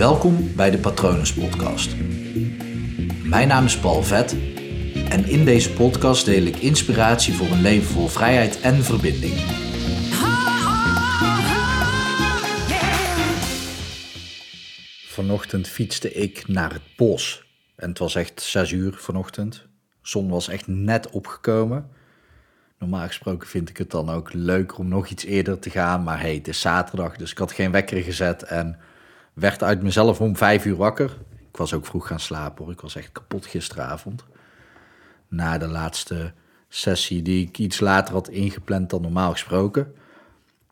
[0.00, 1.96] Welkom bij de Patronus Podcast.
[3.24, 4.32] Mijn naam is Paul Vet
[5.08, 9.34] en in deze podcast deel ik inspiratie voor een leven vol vrijheid en verbinding.
[15.06, 17.44] Vanochtend fietste ik naar het bos
[17.76, 19.54] en het was echt 6 uur vanochtend.
[19.54, 21.90] De zon was echt net opgekomen.
[22.78, 26.02] Normaal gesproken vind ik het dan ook leuker om nog iets eerder te gaan.
[26.02, 28.78] Maar hey, het is zaterdag, dus ik had geen wekker gezet en
[29.40, 31.16] werd uit mezelf om vijf uur wakker.
[31.50, 32.72] Ik was ook vroeg gaan slapen hoor.
[32.72, 34.24] Ik was echt kapot gisteravond.
[35.28, 36.32] Na de laatste
[36.68, 39.94] sessie die ik iets later had ingepland dan normaal gesproken.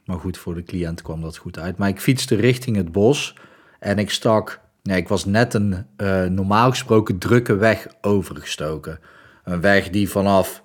[0.05, 1.77] Maar goed, voor de cliënt kwam dat goed uit.
[1.77, 3.34] Maar ik fietste richting het bos
[3.78, 4.61] en ik stak...
[4.83, 9.00] Nee, ik was net een uh, normaal gesproken drukke weg overgestoken.
[9.45, 10.62] Een weg die vanaf...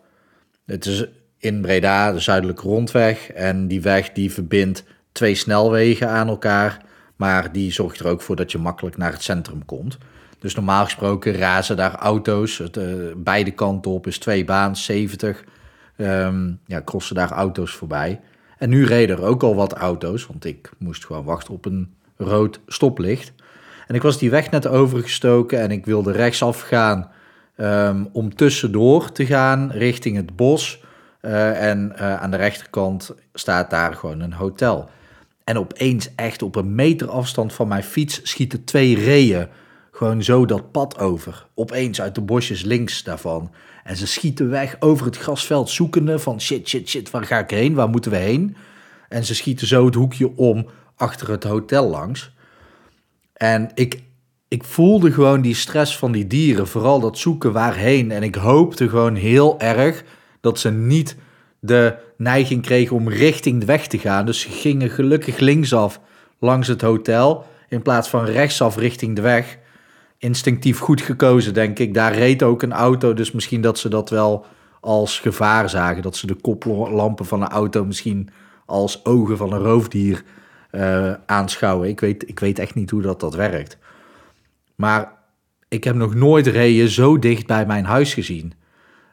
[0.65, 1.05] Het is
[1.37, 3.29] in Breda, de zuidelijke rondweg.
[3.29, 6.81] En die weg die verbindt twee snelwegen aan elkaar.
[7.15, 9.97] Maar die zorgt er ook voor dat je makkelijk naar het centrum komt.
[10.39, 12.57] Dus normaal gesproken razen daar auto's.
[12.57, 15.43] Het, uh, beide kanten op is twee baan, 70.
[15.97, 18.19] Um, ja, crossen daar auto's voorbij.
[18.57, 21.93] En nu reden er ook al wat auto's, want ik moest gewoon wachten op een
[22.17, 23.33] rood stoplicht.
[23.87, 27.09] En ik was die weg net overgestoken en ik wilde rechtsaf gaan
[27.57, 30.83] um, om tussendoor te gaan richting het bos.
[31.21, 34.89] Uh, en uh, aan de rechterkant staat daar gewoon een hotel.
[35.43, 39.47] En opeens, echt op een meter afstand van mijn fiets, schieten twee reeën
[39.93, 41.47] gewoon zo dat pad over.
[41.53, 43.51] Opeens uit de bosjes links daarvan.
[43.83, 47.49] En ze schieten weg over het grasveld, zoekende van shit, shit, shit, waar ga ik
[47.49, 47.73] heen?
[47.73, 48.55] Waar moeten we heen?
[49.09, 52.31] En ze schieten zo het hoekje om achter het hotel langs.
[53.33, 54.03] En ik,
[54.47, 58.11] ik voelde gewoon die stress van die dieren, vooral dat zoeken waarheen.
[58.11, 60.03] En ik hoopte gewoon heel erg
[60.41, 61.15] dat ze niet
[61.65, 64.25] de neiging kregen om richting de weg te gaan.
[64.25, 65.99] Dus ze gingen gelukkig linksaf
[66.39, 69.57] langs het hotel in plaats van rechtsaf richting de weg.
[70.17, 71.93] Instinctief goed gekozen, denk ik.
[71.93, 74.45] Daar reed ook een auto, dus misschien dat ze dat wel
[74.79, 76.01] als gevaar zagen.
[76.01, 78.29] Dat ze de koplampen van een auto misschien
[78.65, 80.23] als ogen van een roofdier
[80.71, 81.89] uh, aanschouwen.
[81.89, 83.77] Ik weet, ik weet echt niet hoe dat, dat werkt.
[84.75, 85.11] Maar
[85.67, 88.53] ik heb nog nooit reeën zo dicht bij mijn huis gezien.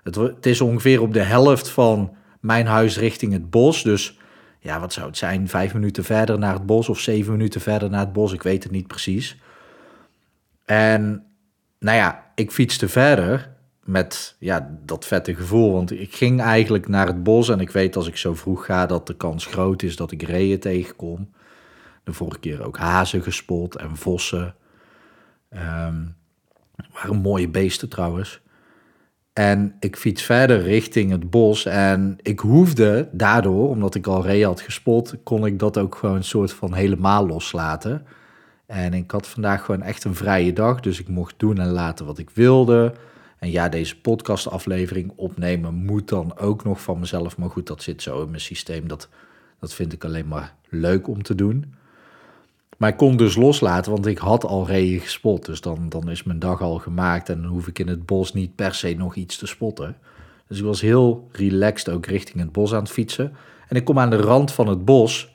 [0.03, 3.83] Het is ongeveer op de helft van mijn huis richting het bos.
[3.83, 4.19] Dus
[4.59, 5.49] ja, wat zou het zijn?
[5.49, 8.33] Vijf minuten verder naar het bos of zeven minuten verder naar het bos.
[8.33, 9.37] Ik weet het niet precies.
[10.65, 11.25] En
[11.78, 15.73] nou ja, ik fietste verder met ja, dat vette gevoel.
[15.73, 18.87] Want ik ging eigenlijk naar het bos en ik weet als ik zo vroeg ga
[18.87, 21.31] dat de kans groot is dat ik reeën tegenkom.
[22.05, 24.55] De vorige keer ook hazen gespot en vossen.
[25.51, 26.17] Um,
[26.93, 28.41] waren mooie beesten trouwens.
[29.32, 31.66] En ik fiets verder richting het bos.
[31.66, 36.16] En ik hoefde daardoor, omdat ik al ree had gespot, kon ik dat ook gewoon
[36.16, 38.06] een soort van helemaal loslaten.
[38.66, 40.80] En ik had vandaag gewoon echt een vrije dag.
[40.80, 42.92] Dus ik mocht doen en laten wat ik wilde.
[43.38, 47.36] En ja, deze podcastaflevering opnemen moet dan ook nog van mezelf.
[47.36, 48.88] Maar goed, dat zit zo in mijn systeem.
[48.88, 49.08] Dat,
[49.60, 51.74] dat vind ik alleen maar leuk om te doen.
[52.78, 55.47] Maar ik kon dus loslaten, want ik had al reeën gespot.
[55.47, 58.32] Dus dan, dan is mijn dag al gemaakt en dan hoef ik in het bos
[58.32, 59.97] niet per se nog iets te spotten.
[60.48, 63.32] Dus ik was heel relaxed ook richting het bos aan het fietsen.
[63.69, 65.34] En ik kom aan de rand van het bos,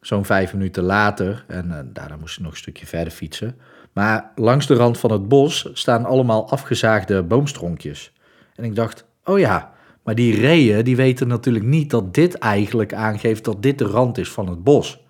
[0.00, 1.44] zo'n vijf minuten later.
[1.48, 3.56] En uh, daarna moest ik nog een stukje verder fietsen.
[3.92, 8.12] Maar langs de rand van het bos staan allemaal afgezaagde boomstronkjes.
[8.54, 9.72] En ik dacht, oh ja,
[10.02, 14.18] maar die reeën die weten natuurlijk niet dat dit eigenlijk aangeeft dat dit de rand
[14.18, 15.04] is van het bos.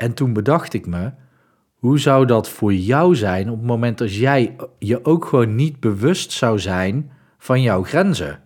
[0.00, 1.10] En toen bedacht ik me,
[1.74, 5.80] hoe zou dat voor jou zijn op het moment dat jij je ook gewoon niet
[5.80, 8.42] bewust zou zijn van jouw grenzen?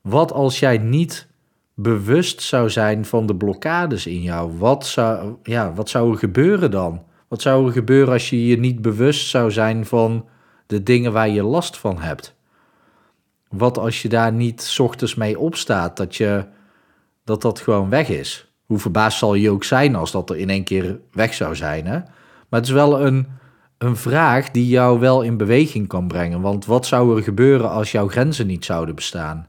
[0.00, 1.28] Wat als jij niet
[1.74, 4.58] bewust zou zijn van de blokkades in jou?
[4.58, 7.04] Wat zou, ja, wat zou er gebeuren dan?
[7.28, 10.28] Wat zou er gebeuren als je je niet bewust zou zijn van
[10.66, 12.34] de dingen waar je last van hebt?
[13.48, 16.46] Wat als je daar niet ochtends mee opstaat, dat, je,
[17.24, 18.51] dat dat gewoon weg is?
[18.72, 21.86] Hoe verbaasd zal je ook zijn als dat er in één keer weg zou zijn.
[21.86, 21.98] Hè?
[22.48, 23.26] Maar het is wel een,
[23.78, 26.40] een vraag die jou wel in beweging kan brengen.
[26.40, 29.46] Want wat zou er gebeuren als jouw grenzen niet zouden bestaan?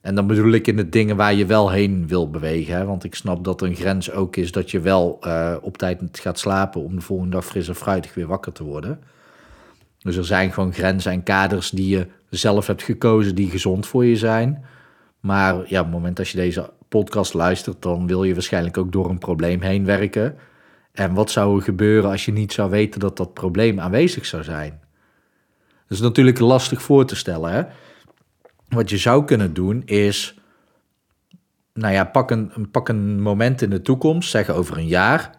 [0.00, 2.74] En dan bedoel ik in de dingen waar je wel heen wil bewegen.
[2.74, 2.84] Hè?
[2.84, 6.38] Want ik snap dat een grens ook is dat je wel uh, op tijd gaat
[6.38, 9.00] slapen om de volgende dag fris en fruitig weer wakker te worden.
[9.98, 14.04] Dus er zijn gewoon grenzen en kaders die je zelf hebt gekozen die gezond voor
[14.04, 14.64] je zijn.
[15.22, 18.92] Maar ja, op het moment dat je deze podcast luistert, dan wil je waarschijnlijk ook
[18.92, 20.36] door een probleem heen werken.
[20.92, 24.42] En wat zou er gebeuren als je niet zou weten dat dat probleem aanwezig zou
[24.42, 24.80] zijn?
[25.86, 27.52] Dat is natuurlijk lastig voor te stellen.
[27.52, 27.62] Hè?
[28.68, 30.38] Wat je zou kunnen doen is,
[31.74, 35.30] nou ja, pak een, pak een moment in de toekomst, zeg over een jaar,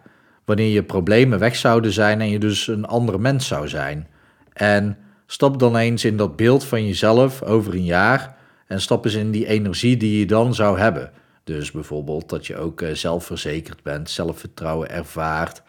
[0.46, 4.08] wanneer je problemen weg zouden zijn en je dus een andere mens zou zijn.
[4.54, 8.42] En stap dan eens in dat beeld van jezelf over een jaar
[8.74, 11.12] en stap eens in die energie die je dan zou hebben.
[11.44, 15.62] Dus bijvoorbeeld dat je ook eh, zelfverzekerd bent, zelfvertrouwen ervaart,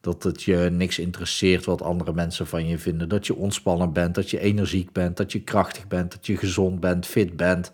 [0.00, 4.14] dat het je niks interesseert wat andere mensen van je vinden, dat je ontspannen bent,
[4.14, 7.72] dat je energiek bent, dat je krachtig bent, dat je gezond bent, fit bent.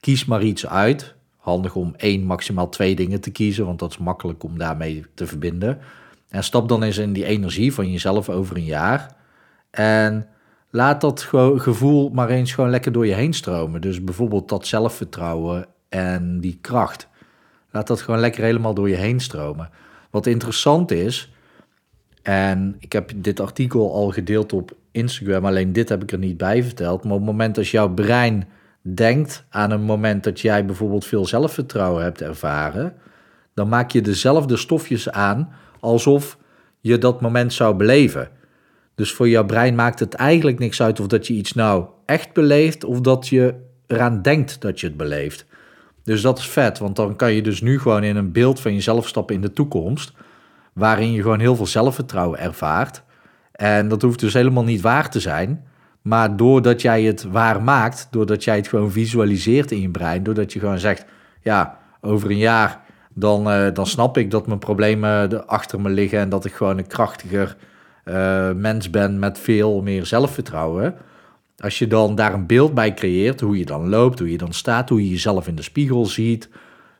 [0.00, 1.14] Kies maar iets uit.
[1.36, 5.26] Handig om één, maximaal twee dingen te kiezen, want dat is makkelijk om daarmee te
[5.26, 5.78] verbinden.
[6.28, 9.16] En stap dan eens in die energie van jezelf over een jaar.
[9.70, 10.28] En
[10.70, 11.22] laat dat
[11.56, 13.80] gevoel maar eens gewoon lekker door je heen stromen.
[13.80, 17.08] Dus bijvoorbeeld dat zelfvertrouwen en die kracht.
[17.70, 19.70] Laat dat gewoon lekker helemaal door je heen stromen.
[20.10, 21.32] Wat interessant is,
[22.22, 26.36] en ik heb dit artikel al gedeeld op Instagram, alleen dit heb ik er niet
[26.36, 27.04] bij verteld.
[27.04, 28.48] Maar op het moment dat jouw brein
[28.82, 32.94] denkt aan een moment dat jij bijvoorbeeld veel zelfvertrouwen hebt ervaren,
[33.54, 36.38] dan maak je dezelfde stofjes aan alsof
[36.80, 38.28] je dat moment zou beleven.
[38.98, 42.32] Dus voor jouw brein maakt het eigenlijk niks uit of dat je iets nou echt
[42.32, 43.54] beleeft of dat je
[43.86, 45.46] eraan denkt dat je het beleeft.
[46.04, 48.74] Dus dat is vet, want dan kan je dus nu gewoon in een beeld van
[48.74, 50.12] jezelf stappen in de toekomst,
[50.72, 53.02] waarin je gewoon heel veel zelfvertrouwen ervaart.
[53.52, 55.64] En dat hoeft dus helemaal niet waar te zijn,
[56.02, 60.52] maar doordat jij het waar maakt, doordat jij het gewoon visualiseert in je brein, doordat
[60.52, 61.04] je gewoon zegt,
[61.42, 62.80] ja, over een jaar,
[63.14, 66.78] dan, uh, dan snap ik dat mijn problemen achter me liggen en dat ik gewoon
[66.78, 67.56] een krachtiger
[68.08, 70.94] uh, mens ben met veel meer zelfvertrouwen.
[71.58, 74.52] Als je dan daar een beeld bij creëert, hoe je dan loopt, hoe je dan
[74.52, 76.48] staat, hoe je jezelf in de spiegel ziet,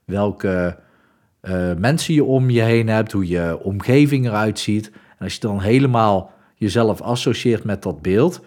[0.04, 0.76] welke
[1.42, 4.90] uh, mensen je om je heen hebt, hoe je omgeving eruit ziet.
[4.90, 8.40] En als je dan helemaal jezelf associeert met dat beeld,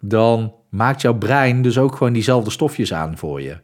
[0.00, 3.56] dan maakt jouw brein dus ook gewoon diezelfde stofjes aan voor je.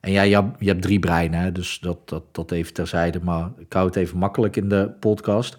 [0.00, 3.72] En ja, je, je hebt drie breinen, dus dat, dat, dat even terzijde, maar ik
[3.72, 5.58] hou het even makkelijk in de podcast.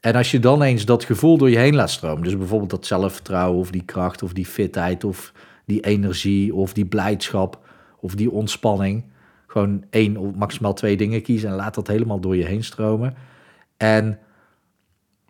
[0.00, 2.86] En als je dan eens dat gevoel door je heen laat stromen, dus bijvoorbeeld dat
[2.86, 5.32] zelfvertrouwen of die kracht of die fitheid of
[5.64, 7.58] die energie of die blijdschap
[8.00, 9.04] of die ontspanning,
[9.46, 13.14] gewoon één of maximaal twee dingen kiezen en laat dat helemaal door je heen stromen.
[13.76, 14.18] En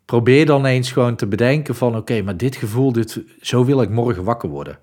[0.05, 3.91] probeer dan eens gewoon te bedenken van oké, maar dit gevoel, dit, zo wil ik
[3.91, 4.79] morgen wakker worden.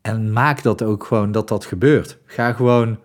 [0.00, 2.18] En maak dat ook gewoon dat dat gebeurt.
[2.24, 2.98] Ga gewoon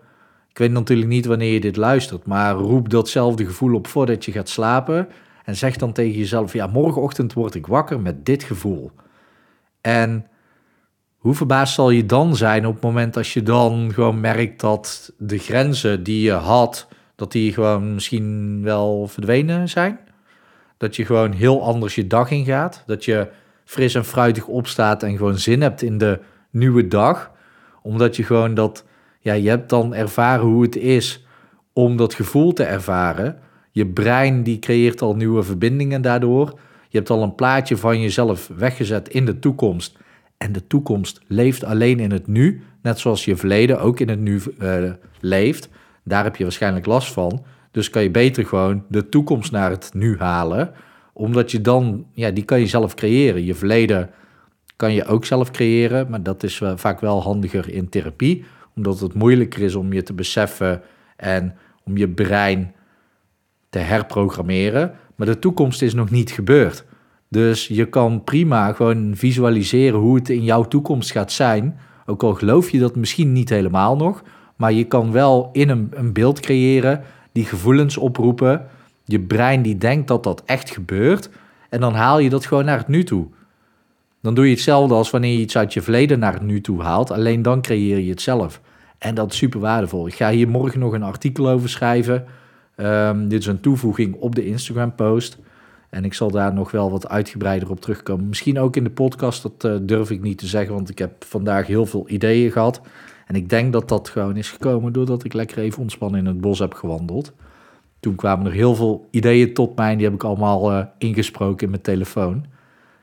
[0.56, 4.32] ik weet natuurlijk niet wanneer je dit luistert, maar roep datzelfde gevoel op voordat je
[4.32, 5.08] gaat slapen.
[5.44, 8.90] En zeg dan tegen jezelf: ja, morgenochtend word ik wakker met dit gevoel.
[9.80, 10.26] En
[11.16, 15.12] hoe verbaasd zal je dan zijn op het moment als je dan gewoon merkt dat
[15.18, 19.98] de grenzen die je had, dat die gewoon misschien wel verdwenen zijn?
[20.76, 22.82] Dat je gewoon heel anders je dag ingaat.
[22.86, 23.28] Dat je
[23.64, 26.20] fris en fruitig opstaat en gewoon zin hebt in de
[26.50, 27.30] nieuwe dag.
[27.82, 28.84] Omdat je gewoon dat
[29.26, 31.24] ja, je hebt dan ervaren hoe het is
[31.72, 33.38] om dat gevoel te ervaren.
[33.70, 36.58] Je brein die creëert al nieuwe verbindingen daardoor.
[36.88, 39.98] Je hebt al een plaatje van jezelf weggezet in de toekomst.
[40.36, 44.20] En de toekomst leeft alleen in het nu, net zoals je verleden ook in het
[44.20, 44.90] nu uh,
[45.20, 45.68] leeft.
[46.04, 47.44] Daar heb je waarschijnlijk last van.
[47.70, 50.70] Dus kan je beter gewoon de toekomst naar het nu halen,
[51.12, 53.44] omdat je dan, ja, die kan je zelf creëren.
[53.44, 54.10] Je verleden
[54.76, 58.44] kan je ook zelf creëren, maar dat is vaak wel handiger in therapie
[58.76, 60.82] omdat het moeilijker is om je te beseffen
[61.16, 62.74] en om je brein
[63.70, 64.94] te herprogrammeren.
[65.14, 66.84] Maar de toekomst is nog niet gebeurd.
[67.28, 71.78] Dus je kan prima gewoon visualiseren hoe het in jouw toekomst gaat zijn.
[72.06, 74.22] Ook al geloof je dat misschien niet helemaal nog.
[74.56, 78.66] Maar je kan wel in een, een beeld creëren, die gevoelens oproepen.
[79.04, 81.30] Je brein die denkt dat dat echt gebeurt.
[81.68, 83.26] En dan haal je dat gewoon naar het nu toe.
[84.26, 86.82] Dan doe je hetzelfde als wanneer je iets uit je verleden naar het nu toe
[86.82, 87.10] haalt.
[87.10, 88.60] Alleen dan creëer je het zelf.
[88.98, 90.06] En dat is super waardevol.
[90.06, 92.24] Ik ga hier morgen nog een artikel over schrijven.
[92.76, 95.38] Um, dit is een toevoeging op de Instagram-post.
[95.90, 98.28] En ik zal daar nog wel wat uitgebreider op terugkomen.
[98.28, 101.24] Misschien ook in de podcast, dat uh, durf ik niet te zeggen, want ik heb
[101.24, 102.80] vandaag heel veel ideeën gehad.
[103.26, 106.40] En ik denk dat dat gewoon is gekomen doordat ik lekker even ontspannen in het
[106.40, 107.32] bos heb gewandeld.
[108.00, 111.70] Toen kwamen er heel veel ideeën tot mij die heb ik allemaal uh, ingesproken in
[111.70, 112.54] mijn telefoon.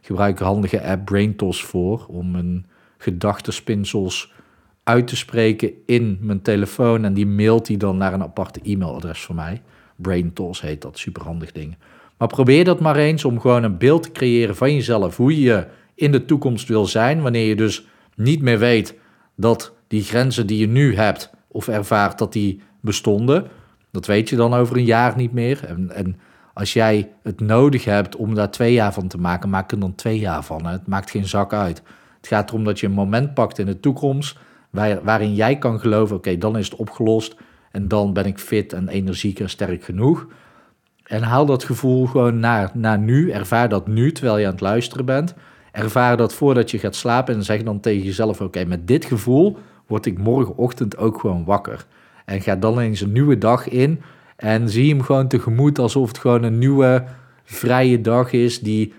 [0.04, 2.66] Ik gebruik een handige app BrainTos voor om mijn
[2.98, 4.34] gedachtenspinsels
[4.84, 7.06] uit te spreken in mijn telefoon.
[7.06, 9.62] En die mailt die dan naar een aparte e-mailadres voor mij.
[9.96, 11.78] BrainTools heet dat, superhandig ding.
[12.18, 15.18] Maar probeer dat maar eens om gewoon een beeld te creëren van jezelf.
[15.18, 17.22] Hoe je in de toekomst wil zijn.
[17.22, 18.96] Wanneer je dus niet meer weet
[19.36, 23.48] dat die grenzen die je nu hebt of ervaart, dat die bestonden.
[23.92, 25.66] Dat weet je dan over een jaar niet meer.
[25.66, 26.20] En, en
[26.54, 29.96] als jij het nodig hebt om daar twee jaar van te maken, maak er dan
[29.96, 30.66] twee jaar van.
[30.66, 31.82] Het maakt geen zak uit.
[32.18, 34.38] Het gaat erom dat je een moment pakt in de toekomst
[34.70, 37.36] waar, waarin jij kan geloven, oké, dan is het opgelost
[37.72, 40.28] en dan ben ik fit en energiek en sterk genoeg.
[41.04, 43.32] En haal dat gevoel gewoon naar, naar nu.
[43.32, 45.34] Ervaar dat nu terwijl je aan het luisteren bent.
[45.72, 49.58] Ervaar dat voordat je gaat slapen en zeg dan tegen jezelf: Oké, met dit gevoel
[49.88, 51.86] word ik morgenochtend ook gewoon wakker.
[52.26, 54.02] En ga dan eens een nieuwe dag in
[54.44, 57.04] en zie hem gewoon tegemoet alsof het gewoon een nieuwe
[57.44, 58.94] vrije dag is die,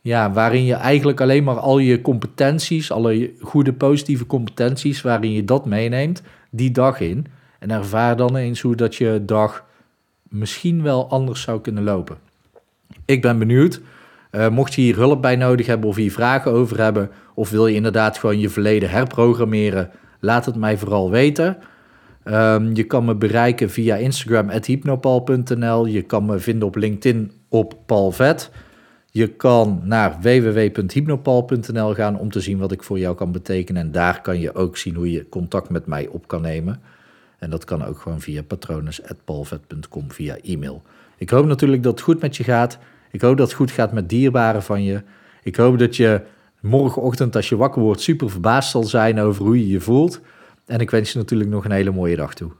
[0.00, 5.44] ja, waarin je eigenlijk alleen maar al je competenties, alle goede positieve competenties, waarin je
[5.44, 7.26] dat meeneemt, die dag in.
[7.58, 9.64] En ervaar dan eens hoe dat je dag
[10.22, 12.16] misschien wel anders zou kunnen lopen.
[13.04, 13.80] Ik ben benieuwd.
[14.32, 17.66] Uh, mocht je hier hulp bij nodig hebben of hier vragen over hebben, of wil
[17.66, 21.56] je inderdaad gewoon je verleden herprogrammeren, laat het mij vooral weten.
[22.24, 25.86] Um, je kan me bereiken via Instagram hypnopal.nl.
[25.86, 28.50] Je kan me vinden op LinkedIn op Palvet.
[29.10, 33.82] Je kan naar www.hypnopal.nl gaan om te zien wat ik voor jou kan betekenen.
[33.82, 36.80] En daar kan je ook zien hoe je contact met mij op kan nemen.
[37.38, 40.82] En dat kan ook gewoon via patronus.palvet.com via e-mail.
[41.16, 42.78] Ik hoop natuurlijk dat het goed met je gaat.
[43.10, 45.02] Ik hoop dat het goed gaat met dierbaren van je.
[45.42, 46.20] Ik hoop dat je
[46.60, 50.20] morgenochtend als je wakker wordt super verbaasd zal zijn over hoe je je voelt.
[50.70, 52.50] En ik wens je natuurlijk nog een hele mooie dag toe.